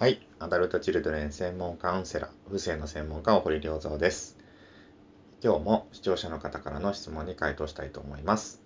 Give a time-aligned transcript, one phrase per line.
[0.00, 0.26] はい。
[0.38, 4.38] アダルトチルドレン専門カウンセラー、不正の専門家、堀良三です。
[5.44, 8.62] 今日も視聴者の方からの質問に回答したいと思います。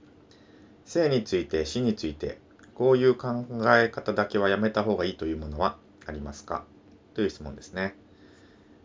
[0.84, 2.38] 性について、死について、
[2.76, 3.44] こういう考
[3.76, 5.76] え方だけはやめた方がいいというものは
[6.06, 6.62] ありますか？
[7.14, 7.96] という質問ですね。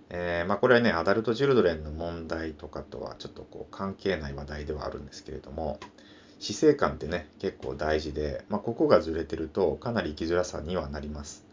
[0.10, 5.80] えーまあ、これはね、アダルトチルドレンの問題とかとはちょっとこう関係ない話題ではあるんですけれども、
[6.40, 11.48] 死生観ってね、結構大事で、まあ、ここがずれてるとかなり生きづらさにはなります。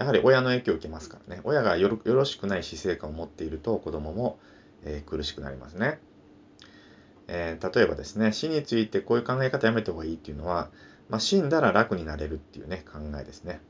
[0.00, 1.42] やはり親の影響を受けますからね。
[1.44, 4.38] 親がよろしくない死生観を持っていると子供も、
[4.82, 6.00] えー苦しくなりますね、
[7.28, 10.70] えー例えばですね、死についてこういう考え方やめた方がいいっていうのは、
[11.10, 13.60] まあ、死んだら楽になれるっていうね、考えですね。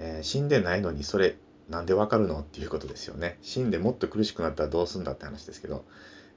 [0.00, 1.36] えー死んでないのにそれ
[1.68, 3.38] なんでわかるのっていうことですよね。
[3.42, 5.84] 死んでもっと苦しくなったらどうすんだって話ですけど、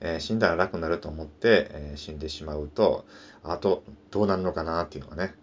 [0.02, 3.06] え死んだら楽になると思って、え死んでしまうと、
[3.44, 5.34] あとどうなるのかなっていうのがね、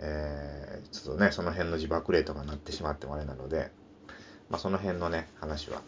[0.00, 3.70] えーちょっとね、その辺の自爆霊とかになってしまってもあれなので、
[4.48, 5.82] まあ、その辺のね、話は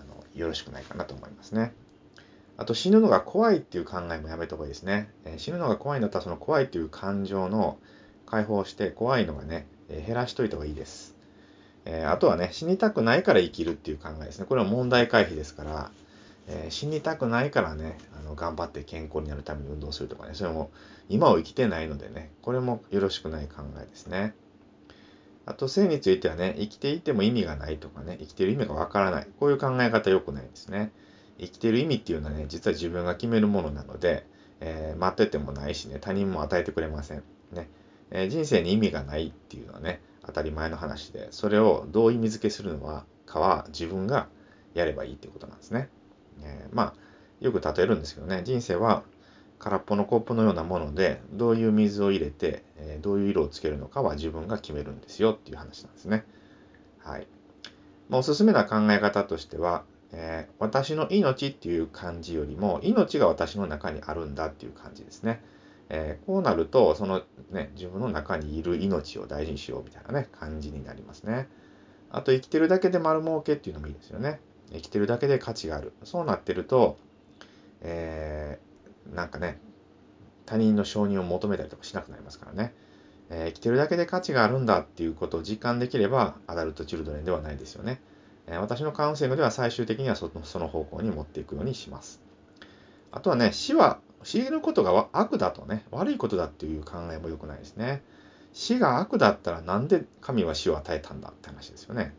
[0.00, 1.72] あのよろしくないかなと思いますね。
[2.56, 5.10] あと死ぬのが怖いっていう考えもやめた方がいいですね。
[5.24, 7.78] えー死ぬのが怖いんだったらその怖いっていう感情の
[8.26, 11.14] 解放して怖いのがね、えー減らしといた方がいいです。
[11.84, 14.46] えーあとはね、死にたくないから生きるっていう考えですね。
[14.46, 15.90] これは問題回避ですから、
[16.48, 20.70] えー死にたくないからね、あの頑張って健康になるために運動するとかね、それも
[21.08, 24.34] 今を生きてないのでね、これもよろしくない考えですね。
[25.46, 29.26] あと、性についてはね、生きていても意味がないとかね、生きてる意味がわからない。
[29.38, 30.90] こういう考え方良くないですね。
[31.38, 34.26] 生きてる意味っていうのはね、実は自分が決めるものなので、
[34.60, 37.22] えー待っててもないしね、他人も与えてくれません。
[37.52, 37.68] ね
[38.10, 44.28] えー人生に意味がないっていうのはね、当たり前の話で、それをどう意味付けするのはかは自分が
[44.72, 45.90] やればいいっていうことなんですね。
[46.74, 46.94] まあ、
[47.40, 49.04] よく例えるんですけどね、人生は
[49.58, 56.24] 空っぽのコップのようなもので、どういう水を入れて、えどういう色をつけるのかは自分が決めるんですよっていう話なんですね。
[56.98, 57.26] はい。
[58.08, 65.42] まあ、おすすめな考え方としては、えー私の命っていう感じよりも、命が私の中にあるんだっていう感じですね。
[65.88, 71.48] えーこうなると、そのね、自分の中にいる命を大事にしようみたいなね、感じになりますね。
[72.10, 74.40] あと、生きてるだけで丸儲けっていうのもいいですよね。
[74.72, 75.92] 生きてるだけで価値がある。
[76.04, 76.98] そうなってると、
[77.82, 79.58] えーなんかね、
[80.46, 82.74] 他人の承認を求めたりとかしなくなりますからね。
[83.30, 88.00] えー生きてるだけで価値があるんだっていうことを実感できれば、アダルト・チルドレンではないですよね。
[88.46, 92.20] えー私のカウンセリングでは最終的にはそのその方向に持っていくようにします。
[93.12, 98.02] あとはね、死は、死ぬことが悪だとね、悪いことだっていう考えも良くないですね。
[98.52, 102.14] 死が悪だったらなんで神は死を与えたんだって話ですよね。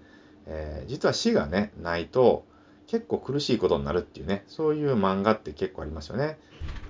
[0.48, 2.46] えー実は死がね、ないと
[2.88, 6.38] 結構苦しいことになるっていうね、そういう漫画って結構ありますよね。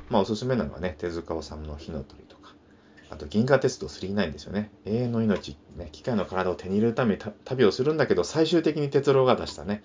[0.10, 2.54] まあおすすめなのはね、手塚治虫の火の鳥とか、
[3.10, 4.72] あと銀河鉄道999ですよね。
[4.86, 9.84] 永遠の命、ね、機械の体を手に入れるために旅をするんだけど、最終的に鉄郎が出したね、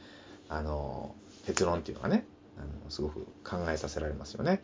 [0.49, 1.15] あの、
[1.47, 2.27] 結論っていうのがね、
[2.59, 4.63] あのすごく考えさせられますよね。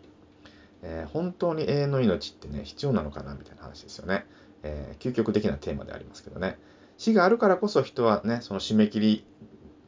[0.82, 4.26] えー本当に永遠の命ってね、必要なのかなみたいな話ですよね。
[4.62, 6.58] えー究極的なテーマでありますけどね。
[6.98, 9.24] 死があるからこそ人はね、その締め切り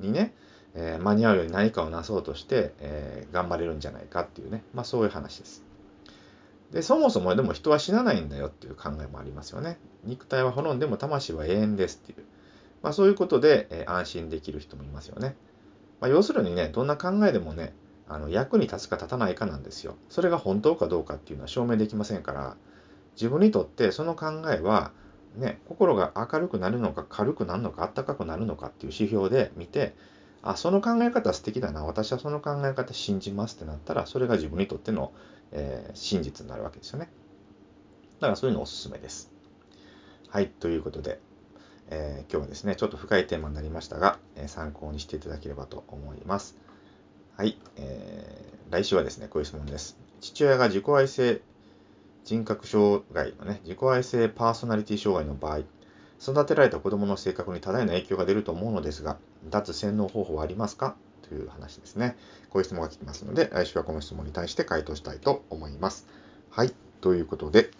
[0.01, 0.35] にね、
[0.75, 5.65] えー間に合うように何かをなそうとして、えー頑張れるんじゃないかっていうね、まあそういう話です。
[6.73, 9.79] で、そもそもでも人は死なないんだよっていう考えもありますよね。
[10.05, 12.25] 肉体は滅んでも魂は永遠ですっていう。
[12.83, 15.35] まあそういうことで、えー安心できる人もいますよね。
[16.01, 17.73] まあ要するにね、どんな考えでもね、
[18.09, 19.97] あの役に立つか立たないかなんですよ。
[20.09, 22.57] それが本当かどうかっていうのは証明できませんから、
[23.17, 24.93] 自分にとってその考えは、
[25.37, 29.95] ね、心が明るくなるのか軽くなるのか暖かくなるのかっていう指標で見て、
[30.43, 35.13] あ、その考え方素敵だな、私はその考え方信じますってなったら、それが自分にとっての、
[35.53, 37.09] えー真実になるわけですよね。
[38.21, 39.31] だからそういうのおすすめです。
[40.29, 41.21] はい、ということで、
[41.91, 46.57] えー今日はですね、ちょっと深いテーマになりましたが、えー参考にしていただければと思います。
[47.37, 49.97] はい、えー来週はですね、こういう質問です。
[50.21, 51.41] 父親が自己愛性
[52.29, 55.61] 人格障害のね、自己愛性パーソナリティ障害の場合、
[56.21, 59.17] 育てられた子供の性格に多大な影響が出ると思うのですが、
[59.49, 60.95] 脱洗脳方法はありますか？
[61.27, 62.19] という話ですね。
[62.51, 66.07] こういう質問が来てますので、来週はこの質問に対して回答したいと思います。
[66.51, 67.71] はい、ということで、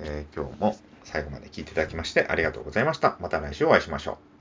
[0.00, 3.16] えー今日も最後まで聞いていただきましてありがとうございました。
[3.20, 4.35] また来週お会いしましょう。